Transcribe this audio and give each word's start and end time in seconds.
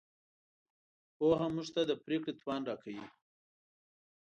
پوهه 1.15 1.47
موږ 1.55 1.67
ته 1.75 1.81
د 1.89 1.91
پرېکړې 2.05 2.33
توان 2.41 2.61
راکوي. 2.69 3.05